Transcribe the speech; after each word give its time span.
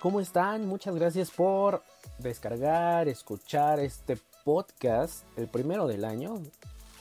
¿cómo 0.00 0.20
están? 0.20 0.64
Muchas 0.66 0.94
gracias 0.94 1.30
por 1.32 1.82
descargar, 2.18 3.08
escuchar 3.08 3.80
este 3.80 4.16
podcast, 4.44 5.24
el 5.36 5.48
primero 5.48 5.88
del 5.88 6.04
año. 6.04 6.40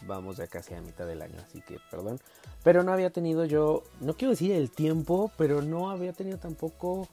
Vamos 0.08 0.38
ya 0.38 0.48
casi 0.48 0.74
a 0.74 0.82
mitad 0.82 1.06
del 1.06 1.22
año, 1.22 1.36
así 1.46 1.62
que 1.62 1.78
perdón. 1.92 2.20
Pero 2.64 2.82
no 2.82 2.92
había 2.92 3.12
tenido 3.12 3.46
yo, 3.46 3.84
no 4.00 4.16
quiero 4.16 4.32
decir 4.32 4.52
el 4.52 4.72
tiempo, 4.72 5.32
pero 5.38 5.62
no 5.62 5.92
había 5.92 6.12
tenido 6.12 6.40
tampoco 6.40 7.08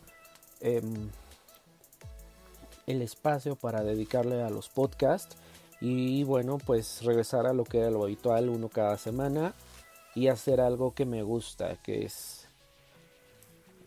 em, 0.60 1.10
el 2.86 3.02
espacio 3.02 3.54
para 3.54 3.82
dedicarle 3.82 4.42
a 4.42 4.48
los 4.48 4.70
podcasts. 4.70 5.36
Y 5.82 6.24
bueno, 6.24 6.56
pues 6.64 7.02
regresar 7.04 7.46
a 7.46 7.52
lo 7.52 7.64
que 7.64 7.78
era 7.78 7.90
lo 7.90 8.04
habitual, 8.04 8.48
uno 8.48 8.70
cada 8.70 8.96
semana. 8.96 9.52
Y 10.14 10.28
hacer 10.28 10.62
algo 10.62 10.94
que 10.94 11.04
me 11.04 11.22
gusta, 11.22 11.76
que 11.82 12.06
es 12.06 12.37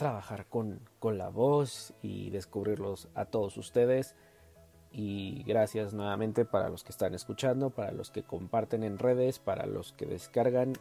trabajar 0.01 0.47
con, 0.47 0.79
con 0.97 1.19
la 1.19 1.29
voz 1.29 1.93
y 2.01 2.31
descubrirlos 2.31 3.07
a 3.13 3.25
todos 3.25 3.55
ustedes. 3.57 4.15
Y 4.91 5.43
gracias 5.43 5.93
nuevamente 5.93 6.43
para 6.43 6.69
los 6.69 6.83
que 6.83 6.91
están 6.91 7.13
escuchando, 7.13 7.69
para 7.69 7.91
los 7.91 8.09
que 8.09 8.23
comparten 8.23 8.83
en 8.83 8.97
redes, 8.97 9.38
para 9.38 9.67
los 9.67 9.93
que 9.93 10.08
descargan. 10.08 10.73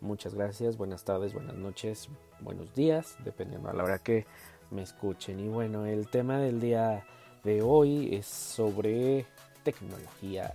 Muchas 0.00 0.34
gracias, 0.34 0.76
buenas 0.76 1.04
tardes, 1.04 1.32
buenas 1.32 1.54
noches, 1.54 2.08
buenos 2.40 2.74
días, 2.74 3.16
dependiendo 3.22 3.70
a 3.70 3.74
la 3.74 3.84
hora 3.84 3.98
que 4.00 4.26
me 4.72 4.82
escuchen. 4.82 5.38
Y 5.38 5.46
bueno, 5.46 5.86
el 5.86 6.08
tema 6.08 6.38
del 6.38 6.58
día 6.58 7.06
de 7.44 7.62
hoy 7.62 8.12
es 8.12 8.26
sobre 8.26 9.24
tecnología 9.62 10.52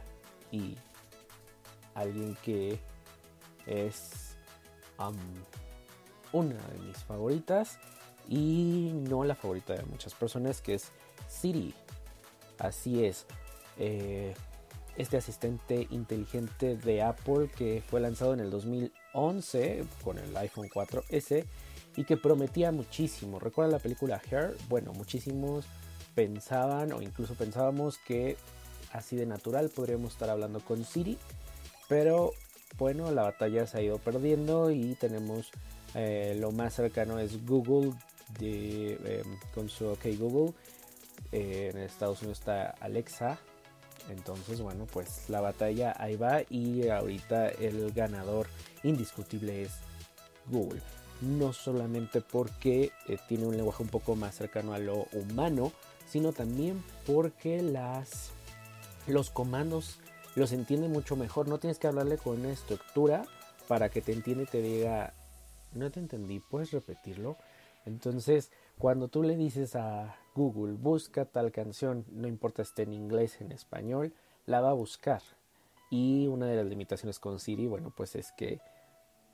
y 0.52 0.76
alguien 1.96 2.36
que 2.44 2.80
es 3.66 4.36
una 6.32 6.56
de 6.56 6.80
mis 6.80 6.98
favoritas 6.98 7.80
y 8.28 8.92
no 8.94 9.24
la 9.24 9.36
favorita 9.36 9.74
de 9.74 9.84
muchas 9.84 10.14
personas 10.14 10.62
que 10.62 10.76
es 10.76 10.92
Siri. 11.28 11.74
Así 12.60 13.06
es. 13.06 13.26
Eh, 13.78 14.34
este 14.98 15.18
asistente 15.18 15.88
inteligente 15.92 16.76
de 16.76 17.04
Apple 17.04 17.50
que 17.56 17.84
fue 17.88 18.02
lanzado 18.02 18.34
en 18.34 18.40
el 18.40 18.50
2011 18.50 19.84
con 20.04 20.18
el 20.18 20.36
iPhone 20.36 20.70
4S 20.70 21.46
y 21.96 22.04
que 22.04 22.18
prometía 22.18 22.72
muchísimo. 22.72 23.40
¿Recuerdan 23.40 23.74
la 23.74 23.80
película 23.80 24.22
Hair? 24.30 24.56
Bueno, 24.70 24.94
muchísimos 24.94 25.66
pensaban 26.16 26.94
o 26.94 27.02
incluso 27.02 27.36
pensábamos 27.36 28.00
que 28.00 28.38
así 28.92 29.16
de 29.16 29.28
natural 29.28 29.70
podríamos 29.70 30.14
estar 30.14 30.30
hablando 30.30 30.60
con 30.62 30.84
Siri, 30.84 31.18
pero 31.88 32.32
bueno, 32.78 33.12
la 33.12 33.24
batalla 33.24 33.68
se 33.68 33.78
ha 33.78 33.82
ido 33.82 34.00
perdiendo 34.00 34.72
y 34.72 34.96
tenemos 34.96 35.52
eh, 35.98 36.38
lo 36.40 36.52
más 36.52 36.76
cercano 36.76 37.18
es 37.18 37.44
Google 37.44 37.92
de, 38.38 38.94
em, 38.94 39.40
con 39.54 39.68
su 39.68 39.88
OK 39.88 40.06
Google. 40.20 40.54
Eh, 41.32 41.72
en 41.74 41.82
Estados 41.82 42.22
Unidos 42.22 42.40
está 42.40 42.70
Alexa. 42.80 43.40
Entonces, 44.10 44.62
bueno, 44.62 44.86
pues 44.86 45.28
la 45.28 45.42
batalla 45.42 45.96
ahí 45.98 46.16
va 46.16 46.44
y 46.50 46.88
ahorita 46.88 47.50
el 47.50 47.92
ganador 47.92 48.48
indiscutible 48.84 49.64
es 49.64 49.72
Google. 50.46 50.82
No 51.22 51.52
solamente 51.52 52.22
porque 52.22 52.92
eh, 53.08 53.18
tiene 53.28 53.48
un 53.48 53.58
lenguaje 53.58 53.82
un 53.82 53.90
poco 53.90 54.16
más 54.16 54.36
cercano 54.36 54.74
a 54.74 54.80
lo 54.80 55.08
humano, 55.14 55.72
sino 56.08 56.32
también 56.32 56.84
porque 57.08 57.64
las, 57.64 58.30
los 59.08 59.32
comandos 59.32 59.98
los 60.36 60.52
entiende 60.52 60.88
mucho 60.88 61.16
mejor. 61.16 61.48
No 61.48 61.58
tienes 61.58 61.80
que 61.80 61.88
hablarle 61.88 62.20
con 62.20 62.40
una 62.40 62.52
estructura 62.52 63.26
para 63.68 63.90
que 63.90 64.02
te 64.02 64.14
entienda 64.14 64.44
y 64.44 64.46
te 64.46 64.62
diga, 64.62 65.14
no 65.74 65.92
te 65.92 66.00
entendí, 66.00 66.40
¿puedes 66.40 66.72
repetirlo? 66.72 67.38
Entonces, 67.86 68.52
cuando 68.78 69.08
tú 69.08 69.24
le 69.24 69.36
dices 69.38 69.76
a 69.76 70.18
Google, 70.36 70.74
busca 70.74 71.26
tal 71.26 71.52
canción, 71.52 72.06
no 72.12 72.28
importa 72.28 72.64
si 72.64 72.70
esté 72.70 72.84
en 72.84 72.94
inglés, 72.94 73.40
en 73.40 73.52
español, 73.52 74.14
la 74.46 74.62
va 74.62 74.72
a 74.72 74.74
buscar. 74.74 75.22
Y 75.90 76.28
una 76.28 76.48
de 76.48 76.58
las 76.58 76.66
limitaciones 76.66 77.20
con 77.20 77.40
Siri, 77.40 77.66
bueno, 77.66 77.94
pues 77.96 78.16
es 78.16 78.32
que 78.34 78.60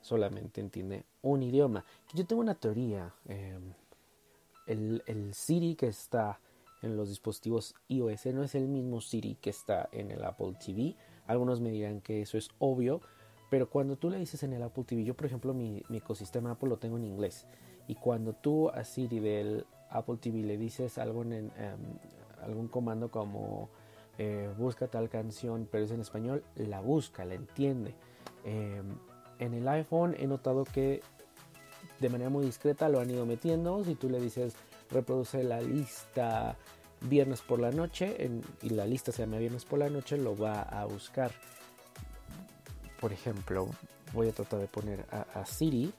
solamente 0.02 0.62
entiende 0.62 1.06
un 1.22 1.42
idioma. 1.42 1.84
Yo 2.14 2.26
tengo 2.26 2.42
una 2.42 2.56
teoría. 2.56 3.14
Em, 3.26 3.74
el, 4.68 5.04
el, 5.08 5.34
Siri 5.34 5.76
que 5.76 5.88
está 5.88 6.40
en 6.84 6.96
los 6.96 7.10
dispositivos 7.10 7.74
iOS 7.88 8.28
no 8.28 8.44
es 8.44 8.56
el 8.56 8.68
mismo 8.68 9.02
Siri 9.02 9.36
que 9.36 9.50
está 9.50 9.90
en 9.92 10.12
el 10.12 10.24
Apple 10.24 10.54
TV. 10.64 10.96
Algunos 11.26 11.60
me 11.60 11.72
dirán 11.72 12.02
que 12.02 12.22
eso 12.22 12.38
es 12.38 12.50
obvio, 12.60 13.02
pero 13.54 13.70
cuando 13.70 13.98
tú 13.98 14.10
le 14.10 14.18
dices 14.18 14.42
en 14.42 14.54
el 14.54 14.64
Apple 14.64 14.84
TV, 14.84 15.04
yo 15.04 15.14
por 15.14 15.28
ejemplo 15.28 15.54
mi, 15.54 15.84
ecosistema 15.92 16.50
Apple 16.50 16.70
lo 16.70 16.78
tengo 16.78 16.98
en 16.98 17.04
inglés. 17.04 17.46
Y 17.88 17.94
cuando 17.94 18.34
tú 18.34 18.70
a 18.72 18.84
Siri 18.84 19.20
del 19.20 19.68
Apple 19.92 20.18
TV 20.20 20.42
le 20.42 20.58
dices 20.58 20.98
algo 20.98 21.22
en, 21.22 21.34
em, 21.34 21.52
algún 22.42 22.68
comando 22.68 23.12
como 23.12 23.70
eh, 24.18 24.52
busca 24.58 24.88
tal 24.88 25.08
canción, 25.08 25.68
pero 25.72 25.86
es 25.86 25.92
en 25.92 26.02
español, 26.02 26.44
la 26.56 26.82
busca, 26.82 27.26
la 27.26 27.36
entiende. 27.36 27.94
Em, 28.44 28.98
en 29.38 29.54
el 29.54 29.68
iPhone 29.68 30.16
he 30.18 30.26
notado 30.26 30.64
que 30.64 31.04
de 32.00 32.10
manera 32.10 32.32
muy 32.32 32.48
discreta 32.48 32.90
lo 32.90 33.02
han 33.02 33.12
ido 33.12 33.28
metiendo. 33.28 33.84
Si 33.84 33.94
tú 33.94 34.10
le 34.10 34.20
dices 34.20 34.56
reproduce 34.90 35.44
la 35.44 35.62
lista 35.62 36.58
viernes 37.02 37.42
por 37.42 37.60
la 37.60 37.70
noche 37.70 38.18
y 38.64 38.70
la 38.72 38.88
lista 38.88 39.12
se 39.12 39.22
llama 39.22 39.38
viernes 39.38 39.64
por 39.64 39.78
la 39.78 39.92
noche, 39.92 40.18
lo 40.18 40.36
va 40.36 40.64
a 40.64 40.86
buscar. 40.86 41.32
Por 43.04 43.12
ejemplo, 43.12 43.70
voy 44.14 44.30
a 44.30 44.32
tratar 44.32 44.62
de 44.62 44.68
poner 44.70 45.06
a 45.12 45.46
Siri 45.46 45.94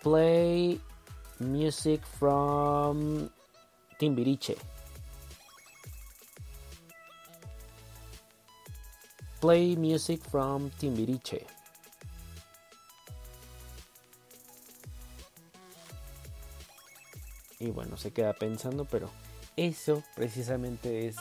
play 0.00 0.80
music 1.40 2.00
from 2.20 3.28
Timbiriche. 3.98 4.56
Play 9.40 9.76
music 9.76 10.22
from 10.30 10.70
Timbiriche. 10.70 11.44
Y 17.58 17.70
bueno, 17.72 17.96
se 17.96 18.12
queda 18.12 18.34
pensando, 18.34 18.84
pero 18.84 19.10
eso 19.56 20.04
precisamente 20.14 21.08
es... 21.08 21.16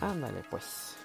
Ándale 0.00 0.44
pues. 0.48 1.01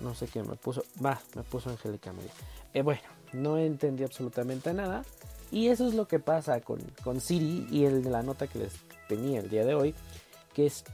No 0.00 0.14
sé 0.14 0.26
qué 0.26 0.42
me 0.42 0.56
puso. 0.56 0.84
Va, 1.04 1.20
me 1.34 1.42
puso 1.42 1.70
Angélica 1.70 2.12
María. 2.12 2.30
Eh, 2.74 2.82
bueno, 2.82 3.02
no 3.32 3.58
entendí 3.58 4.04
absolutamente 4.04 4.72
nada. 4.72 5.04
Y 5.50 5.68
eso 5.68 5.86
es 5.86 5.94
lo 5.94 6.06
que 6.06 6.18
pasa 6.18 6.60
con, 6.60 6.78
con 7.02 7.20
Siri 7.20 7.66
y 7.70 7.84
el, 7.84 8.10
la 8.10 8.22
nota 8.22 8.46
que 8.46 8.58
les 8.58 8.74
tenía 9.08 9.40
el 9.40 9.48
día 9.48 9.64
de 9.64 9.74
hoy, 9.74 9.94
que 10.52 10.66
es 10.66 10.84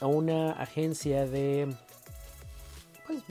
una 0.00 0.52
agencia 0.52 1.24
de, 1.26 1.72
pues, 3.06 3.22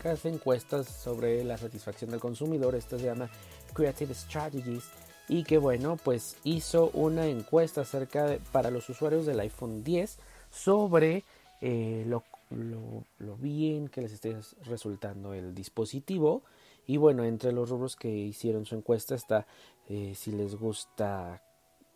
que 0.00 0.08
hace 0.08 0.28
encuestas 0.28 0.88
sobre 0.88 1.44
la 1.44 1.58
satisfacción 1.58 2.10
del 2.10 2.20
consumidor. 2.20 2.74
Esta 2.74 2.98
se 2.98 3.04
llama 3.04 3.28
Creative 3.72 4.14
Strategies. 4.14 4.84
Y 5.26 5.44
que 5.44 5.56
bueno, 5.56 5.96
pues 5.96 6.36
hizo 6.44 6.90
una 6.92 7.26
encuesta 7.26 7.80
acerca 7.80 8.26
de, 8.26 8.40
para 8.52 8.70
los 8.70 8.90
usuarios 8.90 9.24
del 9.24 9.40
iPhone 9.40 9.82
10 9.82 10.18
sobre 10.50 11.24
eh, 11.62 12.04
lo, 12.06 12.24
lo, 12.54 13.36
bien 13.36 13.88
que 13.88 14.02
les 14.02 14.12
esté 14.12 14.36
resultando 14.64 15.34
el 15.34 15.54
dispositivo 15.54 16.42
y 16.86 16.96
bueno, 16.96 17.24
entre 17.24 17.52
los 17.52 17.70
rubros 17.70 17.96
que 17.96 18.10
hicieron 18.10 18.66
su 18.66 18.74
encuesta 18.74 19.14
está 19.14 19.46
eh, 19.88 20.12
si 20.14 20.32
les 20.32 20.54
gusta 20.54 21.42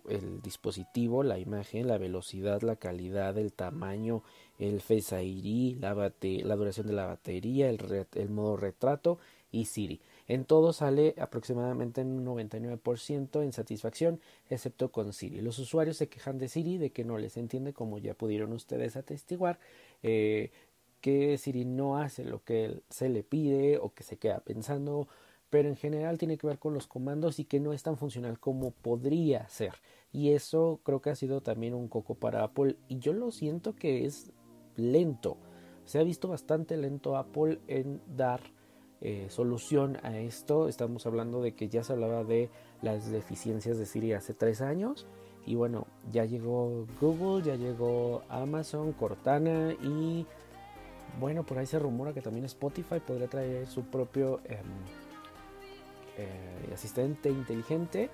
el 0.08 0.40
dispositivo, 0.40 1.22
la 1.22 1.38
imagen, 1.38 1.86
la 1.86 1.98
velocidad, 1.98 2.62
la 2.62 2.76
calidad, 2.76 3.36
el 3.38 3.52
tamaño, 3.52 4.22
el 4.58 4.80
Face 4.80 5.22
ID, 5.22 5.78
la, 5.78 5.94
la 5.94 6.56
duración 6.56 6.86
de 6.86 6.92
la 6.92 7.06
batería, 7.06 7.68
el, 7.68 8.06
el, 8.14 8.30
modo 8.30 8.56
retrato 8.56 9.18
y 9.50 9.66
Siri. 9.66 10.00
En 10.26 10.44
todo 10.44 10.72
sale 10.72 11.14
aproximadamente 11.18 12.02
un 12.02 12.24
99% 12.24 13.42
en 13.42 13.52
satisfacción, 13.52 14.20
excepto 14.50 14.90
con 14.90 15.12
Siri. 15.12 15.40
Los 15.40 15.58
usuarios 15.58 15.96
se 15.96 16.08
quejan 16.08 16.38
de 16.38 16.48
Siri, 16.48 16.78
de 16.78 16.90
que 16.90 17.04
no 17.04 17.18
les 17.18 17.36
entiende, 17.36 17.72
como 17.72 17.98
ya 17.98 18.14
pudieron 18.14 18.52
ustedes 18.52 18.96
atestiguar. 18.96 19.58
Eh, 20.02 20.50
que 21.00 21.38
Siri 21.38 21.64
no 21.64 21.98
hace 21.98 22.24
lo 22.24 22.42
que 22.42 22.82
se 22.88 23.08
le 23.08 23.22
pide 23.22 23.78
o 23.78 23.94
que 23.94 24.02
se 24.02 24.18
queda 24.18 24.40
pensando, 24.40 25.08
pero 25.50 25.68
en 25.68 25.76
general 25.76 26.18
tiene 26.18 26.36
que 26.38 26.46
ver 26.46 26.58
con 26.58 26.74
los 26.74 26.86
comandos 26.86 27.38
y 27.38 27.44
que 27.44 27.60
no 27.60 27.72
es 27.72 27.82
tan 27.82 27.96
funcional 27.96 28.38
como 28.38 28.72
podría 28.72 29.48
ser. 29.48 29.74
Y 30.12 30.30
eso 30.30 30.80
creo 30.82 31.00
que 31.00 31.10
ha 31.10 31.14
sido 31.14 31.40
también 31.40 31.74
un 31.74 31.88
coco 31.88 32.14
para 32.14 32.42
Apple 32.42 32.76
y 32.88 32.98
yo 32.98 33.12
lo 33.12 33.30
siento 33.30 33.74
que 33.74 34.04
es 34.04 34.32
lento. 34.76 35.38
Se 35.84 35.98
ha 35.98 36.02
visto 36.02 36.28
bastante 36.28 36.76
lento 36.76 37.16
Apple 37.16 37.60
en 37.66 38.02
dar 38.16 38.40
eh, 39.00 39.26
solución 39.30 39.98
a 40.02 40.18
esto. 40.18 40.68
Estamos 40.68 41.06
hablando 41.06 41.40
de 41.40 41.54
que 41.54 41.68
ya 41.68 41.82
se 41.82 41.92
hablaba 41.92 42.24
de 42.24 42.50
las 42.82 43.10
deficiencias 43.10 43.78
de 43.78 43.86
Siri 43.86 44.12
hace 44.12 44.34
tres 44.34 44.60
años. 44.60 45.06
Y 45.48 45.54
bueno, 45.54 45.86
ya 46.12 46.26
llegó 46.26 46.84
Google, 47.00 47.42
ya 47.42 47.56
llegó 47.56 48.22
Amazon, 48.28 48.92
Cortana 48.92 49.72
y 49.82 50.26
bueno, 51.18 51.42
por 51.42 51.56
ahí 51.56 51.64
se 51.64 51.78
rumora 51.78 52.12
que 52.12 52.20
también 52.20 52.44
Spotify 52.44 53.00
podría 53.00 53.28
traer 53.28 53.66
su 53.66 53.84
propio 53.84 54.40
em, 54.44 54.58
eh, 56.18 56.70
asistente 56.74 57.30
inteligente. 57.30 58.10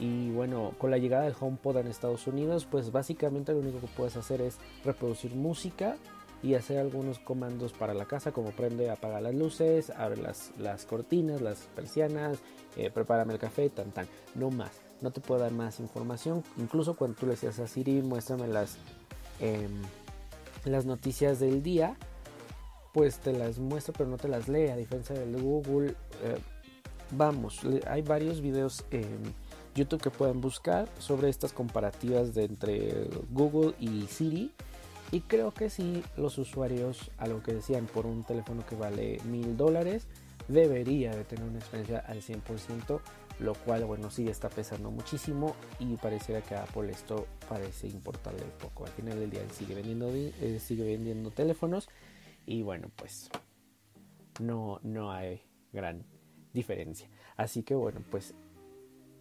Y 0.00 0.32
bueno, 0.32 0.72
con 0.76 0.90
la 0.90 0.98
llegada 0.98 1.22
del 1.22 1.36
HomePod 1.38 1.76
en 1.76 1.86
Estados 1.86 2.26
Unidos, 2.26 2.66
pues 2.68 2.90
básicamente 2.90 3.52
lo 3.52 3.60
único 3.60 3.78
que 3.78 3.86
puedes 3.86 4.16
hacer 4.16 4.40
es 4.40 4.58
reproducir 4.84 5.32
música 5.36 5.94
y 6.42 6.54
hacer 6.54 6.78
algunos 6.78 7.20
comandos 7.20 7.72
para 7.72 7.94
la 7.94 8.06
casa 8.06 8.32
como 8.32 8.50
prende, 8.50 8.90
apaga 8.90 9.20
las 9.20 9.34
luces, 9.36 9.90
abre 9.90 10.20
las, 10.20 10.50
las 10.58 10.86
cortinas, 10.86 11.40
las 11.40 11.68
persianas, 11.76 12.40
eh, 12.76 12.90
prepárame 12.90 13.34
el 13.34 13.38
café, 13.38 13.70
tan 13.70 13.92
tan, 13.92 14.08
no 14.34 14.50
más. 14.50 14.83
No 15.04 15.10
te 15.10 15.20
puedo 15.20 15.42
dar 15.42 15.52
más 15.52 15.80
información. 15.80 16.42
Incluso 16.56 16.96
cuando 16.96 17.14
tú 17.14 17.26
le 17.26 17.32
decías 17.32 17.58
a 17.58 17.66
Siri, 17.66 18.00
muéstrame 18.00 18.48
las, 18.48 18.78
em, 19.38 19.82
las 20.64 20.86
noticias 20.86 21.38
del 21.38 21.62
día, 21.62 21.94
pues 22.94 23.18
te 23.18 23.34
las 23.34 23.58
muestra 23.58 23.92
pero 23.92 24.08
no 24.08 24.16
te 24.16 24.28
las 24.28 24.48
lee, 24.48 24.68
a 24.68 24.76
diferencia 24.76 25.14
del 25.14 25.36
Google. 25.38 25.90
Eh, 26.22 26.38
vamos, 27.10 27.60
hay 27.86 28.00
varios 28.00 28.40
videos 28.40 28.86
en 28.90 29.34
YouTube 29.74 30.00
que 30.00 30.10
pueden 30.10 30.40
buscar 30.40 30.88
sobre 30.98 31.28
estas 31.28 31.52
comparativas 31.52 32.32
de 32.32 32.44
entre 32.44 33.06
Google 33.30 33.74
y 33.78 34.06
Siri. 34.06 34.52
Y 35.12 35.20
creo 35.20 35.52
que 35.52 35.68
si 35.68 36.02
los 36.16 36.38
usuarios, 36.38 37.10
a 37.18 37.26
lo 37.26 37.42
que 37.42 37.52
decían, 37.52 37.84
por 37.92 38.06
un 38.06 38.24
teléfono 38.24 38.64
que 38.64 38.74
vale 38.74 39.20
mil 39.26 39.54
dólares, 39.54 40.06
debería 40.48 41.14
de 41.14 41.24
tener 41.24 41.44
una 41.44 41.58
experiencia 41.58 41.98
al 41.98 42.22
100%, 42.22 43.00
lo 43.40 43.54
cual, 43.54 43.84
bueno, 43.84 44.10
sí 44.10 44.28
está 44.28 44.48
pesando 44.48 44.90
muchísimo 44.90 45.54
y 45.78 45.96
pareciera 45.96 46.40
que 46.40 46.54
a 46.54 46.62
Apple 46.62 46.90
esto 46.90 47.26
parece 47.48 47.88
importarle 47.88 48.42
poco. 48.60 48.84
Al 48.84 48.92
final 48.92 49.18
del 49.18 49.30
día 49.30 49.40
sigue 49.50 49.74
vendiendo, 49.74 50.10
eh, 50.12 50.58
sigue 50.60 50.84
vendiendo 50.84 51.30
teléfonos 51.30 51.88
y 52.46 52.62
bueno, 52.62 52.90
pues 52.96 53.30
no, 54.40 54.80
no 54.82 55.12
hay 55.12 55.42
gran 55.72 56.04
diferencia. 56.52 57.08
Así 57.36 57.62
que 57.62 57.74
bueno, 57.74 58.02
pues 58.10 58.34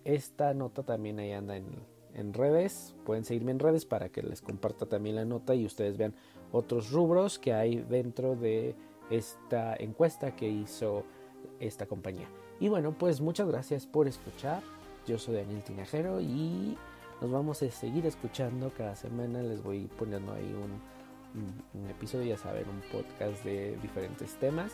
esta 0.03 0.53
nota 0.53 0.83
también 0.83 1.19
ahí 1.19 1.31
anda 1.31 1.57
en, 1.57 1.65
en 2.13 2.33
redes. 2.33 2.95
Pueden 3.05 3.25
seguirme 3.25 3.51
en 3.51 3.59
redes 3.59 3.85
para 3.85 4.09
que 4.09 4.21
les 4.21 4.41
comparta 4.41 4.85
también 4.85 5.15
la 5.15 5.25
nota 5.25 5.55
y 5.55 5.65
ustedes 5.65 5.97
vean 5.97 6.13
otros 6.51 6.91
rubros 6.91 7.39
que 7.39 7.53
hay 7.53 7.77
dentro 7.77 8.35
de 8.35 8.75
esta 9.09 9.75
encuesta 9.75 10.35
que 10.35 10.47
hizo 10.47 11.03
esta 11.59 11.85
compañía. 11.85 12.29
Y 12.63 12.69
bueno, 12.69 12.93
pues 12.97 13.19
muchas 13.19 13.45
gracias 13.49 13.85
por 13.85 14.07
escuchar. 14.07 14.63
Yo 15.05 15.19
soy 15.19 15.35
Daniel 15.35 15.61
Tinajero 15.65 16.21
y 16.21 16.77
nos 17.19 17.29
vamos 17.29 17.61
a 17.61 17.69
seguir 17.69 18.05
escuchando 18.05 18.71
cada 18.77 18.95
semana. 18.95 19.43
Les 19.43 19.61
voy 19.61 19.89
poniendo 19.99 20.31
ahí 20.31 20.45
un, 20.45 21.81
un, 21.81 21.89
episodio, 21.89 22.23
ya 22.23 22.37
saben, 22.37 22.63
un 22.69 22.79
podcast 22.89 23.43
de 23.43 23.75
diferentes 23.81 24.39
temas. 24.39 24.71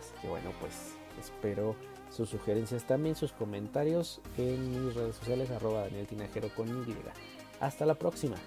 Así 0.00 0.12
que 0.20 0.26
bueno, 0.26 0.50
pues 0.58 0.96
espero 1.20 1.76
sus 2.10 2.30
sugerencias 2.30 2.82
también, 2.82 3.14
sus 3.14 3.30
comentarios 3.30 4.20
en 4.36 4.86
mis 4.86 4.96
redes 4.96 5.14
sociales 5.14 5.52
arroba 5.52 5.82
Daniel 5.82 6.08
Tinajero 6.08 6.48
con 6.56 6.66
Y. 6.68 6.96
Hasta 7.60 7.86
la 7.86 7.94
próxima. 7.94 8.38